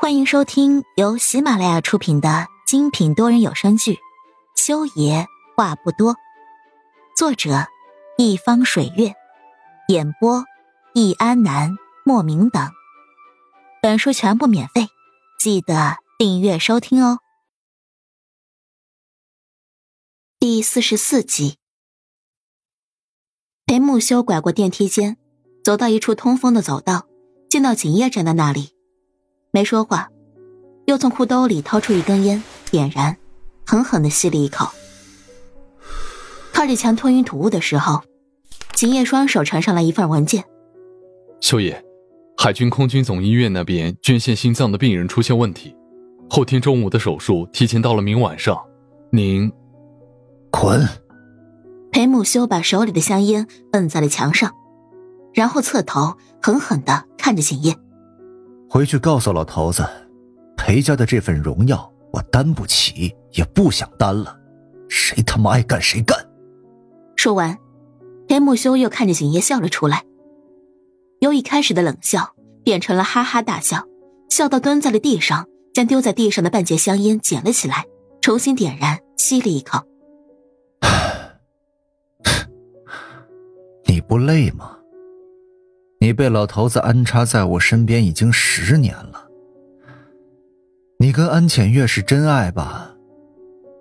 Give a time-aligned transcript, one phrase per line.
[0.00, 3.94] 欢迎收听由喜马拉雅出品的精品多人有声剧
[4.54, 5.26] 《修爷
[5.56, 6.14] 话不多》，
[7.16, 7.66] 作者
[8.16, 9.12] 一方水月，
[9.88, 10.44] 演播
[10.94, 12.70] 易安南、莫名等。
[13.82, 14.86] 本书全部免费，
[15.36, 17.18] 记得订阅收听哦。
[20.38, 21.58] 第四十四集，
[23.66, 25.16] 裴木修拐过电梯间，
[25.64, 27.08] 走到一处通风的走道，
[27.50, 28.77] 见到景叶站在那里。
[29.50, 30.08] 没说话，
[30.86, 33.16] 又从裤兜里掏出一根烟，点燃，
[33.64, 34.68] 狠狠的吸了一口。
[36.52, 38.02] 靠着墙吞云吐雾的时候，
[38.74, 40.44] 景叶双手呈上来一份文件。
[41.40, 41.82] 修爷，
[42.36, 45.74] 海军空军总医院那边捐献心脏的病人出现问题，
[46.28, 48.60] 后天中午的手术提前到了明晚上。
[49.10, 49.50] 您，
[50.50, 50.86] 滚！
[51.90, 54.54] 裴木修把手里的香烟摁在了墙上，
[55.32, 57.74] 然后侧头狠狠的看着景叶。
[58.70, 59.86] 回去告诉老头子，
[60.56, 64.38] 裴家的这份荣耀我担不起，也不想担了。
[64.88, 66.16] 谁他妈爱干谁干！
[67.16, 67.56] 说完，
[68.28, 70.04] 裴木修又看着景叶笑了出来，
[71.20, 73.84] 由一开始的冷笑变成了哈哈大笑，
[74.28, 77.86] 笑到蹲在了地上，将丢在地上的半截香烟捡了起来，
[78.20, 79.80] 重新点燃，吸了一口。
[83.84, 84.77] 你不累吗？
[86.00, 89.26] 你被老头子安插在我身边已经十年了。
[90.98, 92.94] 你跟安浅月是真爱吧？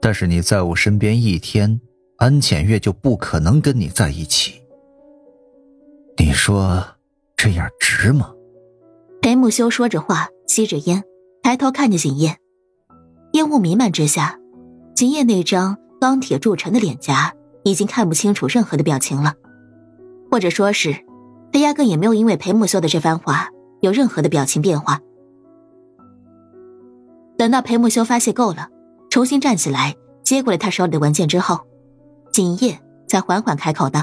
[0.00, 1.80] 但是你在我身边一天，
[2.18, 4.60] 安浅月就不可能跟你在一起。
[6.16, 6.84] 你说
[7.36, 8.32] 这样值吗？
[9.20, 11.02] 裴木修说着话，吸着烟，
[11.42, 12.36] 抬头看着景叶，
[13.32, 14.38] 烟雾弥漫之下，
[14.94, 19.34] 景叶那张钢铁铸成的脸颊已经看不清楚任何的表情了，
[20.30, 20.94] 或者说是。
[21.54, 23.48] 他压根也没有因为裴木修的这番话
[23.80, 25.00] 有任何的表情变化。
[27.38, 28.68] 等到裴木修发泄够了，
[29.08, 31.60] 重新站起来接过了他手里的文件之后，
[32.32, 34.02] 景叶才缓缓开口道：“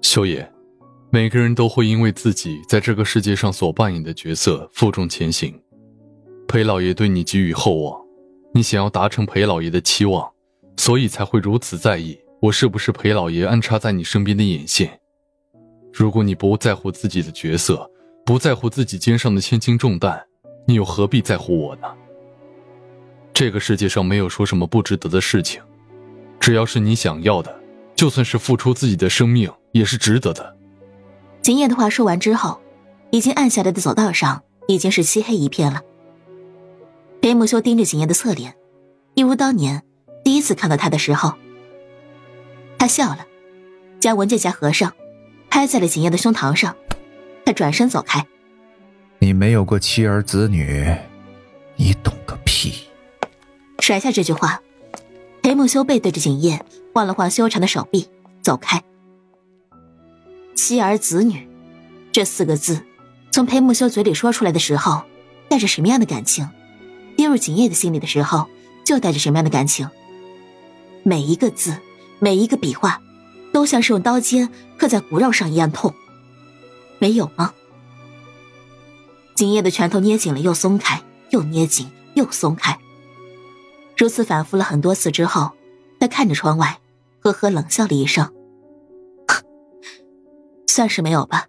[0.00, 0.48] 修爷，
[1.10, 5.60] 每个人都会因为自己在这个世界上所扮演的角色负重前行。
[6.46, 8.00] 裴老爷对你寄予厚望，
[8.54, 10.30] 你想要达成裴老爷的期望，
[10.76, 15.00] 所以才会如此在意我是不是裴老爷安插在你身边的眼线。”
[15.96, 17.88] 如果你不在乎自己的角色，
[18.26, 20.20] 不在乎自己肩上的千斤重担，
[20.66, 21.86] 你又何必在乎我呢？
[23.32, 25.62] 这个世界上没有说什么不值得的事情，
[26.40, 27.56] 只要是你想要的，
[27.94, 30.56] 就算是付出自己的生命也是值得的。
[31.42, 32.60] 景叶的话说完之后，
[33.12, 35.80] 已经暗下来的走道上已经是漆黑一片了。
[37.22, 38.56] 裴木修盯着景叶的侧脸，
[39.14, 39.84] 一如当年
[40.24, 41.34] 第一次看到他的时候。
[42.78, 43.24] 他笑了，
[44.00, 44.92] 将文件夹合上。
[45.54, 46.74] 拍在了景叶的胸膛上，
[47.46, 48.26] 他转身走开。
[49.20, 50.92] 你没有过妻儿子女，
[51.76, 52.88] 你懂个屁！
[53.78, 54.60] 甩下这句话，
[55.44, 56.60] 裴木修背对着景叶，
[56.92, 58.08] 晃了晃修长的手臂，
[58.42, 58.82] 走开。
[60.56, 61.48] 妻儿子女，
[62.10, 62.84] 这四个字，
[63.30, 65.04] 从裴木修嘴里说出来的时候，
[65.48, 66.48] 带着什么样的感情？
[67.16, 68.48] 跌入景叶的心里的时候，
[68.84, 69.88] 就带着什么样的感情？
[71.04, 71.76] 每一个字，
[72.18, 73.00] 每一个笔画。
[73.54, 75.94] 都像是用刀尖刻在骨肉上一样痛，
[76.98, 77.54] 没有吗？
[79.36, 82.76] 景叶的拳头捏紧了又松开，又捏紧又松开。
[83.96, 85.52] 如此反复了很多次之后，
[86.00, 86.80] 他看着窗外，
[87.20, 88.34] 呵呵冷笑了一声
[90.66, 91.46] ：“算是没有吧。”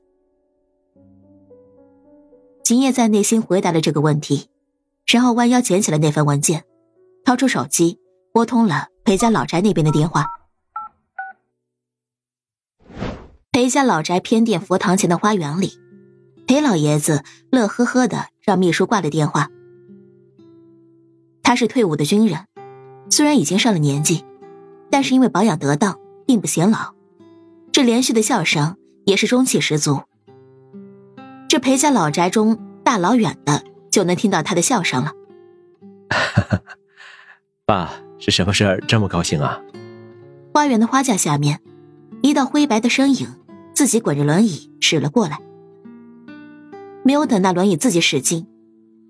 [2.63, 4.47] 景叶在内心回答了这个问题，
[5.07, 6.65] 然后弯腰捡起了那份文件，
[7.23, 7.99] 掏出手机
[8.31, 10.27] 拨通了裴家老宅那边的电话。
[13.55, 15.79] 裴家老宅偏殿佛堂前的花园里，
[16.45, 19.47] 裴老爷子乐呵呵的让秘书挂了电话。
[21.41, 22.47] 他是退伍的军人，
[23.09, 24.25] 虽然已经上了年纪，
[24.91, 26.95] 但是因为保养得当，并不显老。
[27.71, 30.01] 这连续的笑声也是中气十足。
[31.47, 35.13] 这裴家老宅中，大老远的就能听到他的笑声了。
[37.65, 39.61] 爸，是什么事儿这么高兴啊？
[40.53, 41.61] 花园的花架下面，
[42.21, 43.33] 一道灰白的身影。
[43.75, 45.39] 自己滚着轮椅驶了过来，
[47.03, 48.47] 没有等那轮椅自己使劲，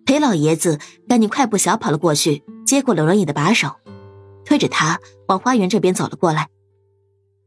[0.06, 3.75] 裴老爷子赶紧快步小跑了过去，接过了轮椅的把手，
[4.44, 6.50] 推着他往花园这边走了过来，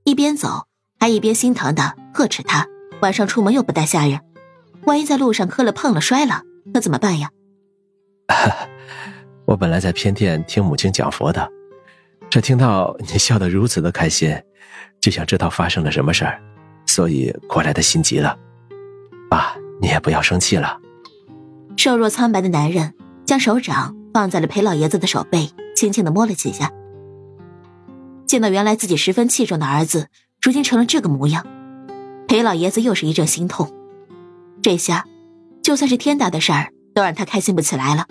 [0.04, 0.68] 一边走
[1.00, 2.68] 还一边心疼的呵斥他：
[3.02, 4.20] 晚上出门又不带下人，
[4.86, 6.42] 万一在路上磕了碰了摔了，
[6.72, 7.30] 可怎么办呀？
[9.44, 11.50] 我本来在偏殿听母亲讲佛的，
[12.30, 14.40] 这听到你笑得如此的开心，
[15.00, 16.40] 就想知道发生了什么事儿。
[16.88, 18.36] 所以过来的心急了，
[19.30, 20.80] 爸，你也不要生气了。
[21.76, 22.94] 瘦弱苍白的男人
[23.24, 26.72] 将手掌放在了裴老爷子的手背，轻轻的摸了几下。
[28.26, 30.08] 见到原来自己十分器重的儿子，
[30.42, 31.46] 如今成了这个模样，
[32.26, 33.72] 裴老爷子又是一阵心痛。
[34.62, 35.04] 这下，
[35.62, 38.06] 就算是天大的事儿，都让他开心不起来了。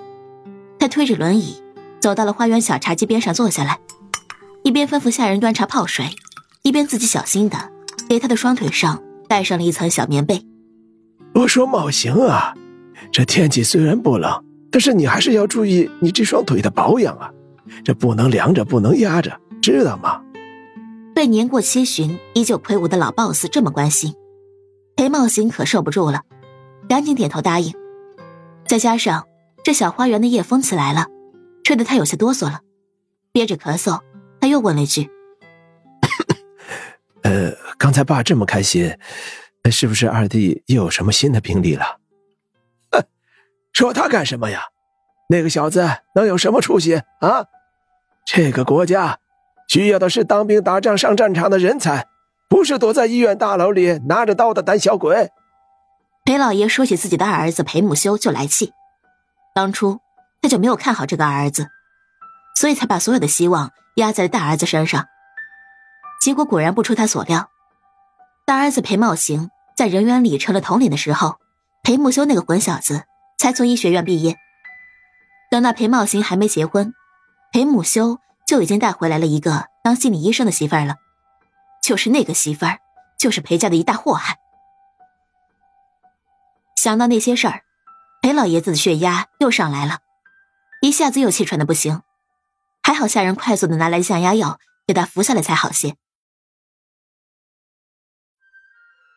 [0.80, 1.62] 他推着轮椅
[2.00, 3.80] 走到了花园小茶几边上坐下来，
[4.63, 6.15] 一边吩咐下人端茶泡水，
[6.62, 7.71] 一边自己小心的
[8.07, 10.45] 给他的双腿上盖上了一层小棉被。
[11.33, 12.54] 我说茂行啊，
[13.12, 17.31] 这天气虽然不冷，但是你还是要注意你这双腿的保养啊，
[17.83, 19.39] 这不能凉着，不能压着。
[19.62, 20.21] 知道吗？
[21.13, 24.13] 被年过七旬依旧魁梧的老 boss 这么关心，
[24.95, 26.21] 裴茂行可受不住了，
[26.88, 27.74] 赶紧点头答应。
[28.68, 29.25] 再加上
[29.63, 31.07] 这小花园的夜风起来了，
[31.63, 32.62] 吹得他有些哆嗦了，
[33.31, 34.00] 憋着咳嗽，
[34.39, 35.17] 他又问了一句：“呃，
[37.77, 38.97] 刚才爸这么开心，
[39.71, 41.97] 是不是二弟又有什么新的病例了？”
[42.91, 43.03] 哼，
[43.74, 44.63] 说他干什么呀？
[45.29, 45.85] 那个小子
[46.15, 47.45] 能有什么出息啊？
[48.25, 49.19] 这个国家。
[49.68, 52.07] 需要的是当兵打仗上战场的人才，
[52.47, 55.30] 不是躲在医院大楼里拿着刀的胆小鬼。
[56.23, 58.71] 裴老爷说起自己的二儿子裴木修就来气，
[59.53, 60.00] 当初
[60.41, 61.68] 他就没有看好这个儿子，
[62.56, 65.06] 所以才把所有的希望压在大儿子身上。
[66.21, 67.50] 结果果然不出他所料，
[68.47, 71.38] 大儿子裴茂行在人员里成了统领的时候，
[71.83, 73.03] 裴木修那个混小子
[73.38, 74.38] 才从医学院毕业。
[75.51, 76.94] 等到裴茂行还没结婚，
[77.51, 78.19] 裴木修。
[78.47, 80.95] 就已经带回来了一个当心理医生的媳妇儿了，
[81.83, 82.79] 就是那个媳妇儿，
[83.19, 84.38] 就是裴家的一大祸害。
[86.77, 87.63] 想到那些事儿，
[88.21, 89.99] 裴老爷子的血压又上来了，
[90.81, 92.03] 一下子又气喘的不行。
[92.81, 95.97] 还好下人快速的拿来降压药给他服下来才好些。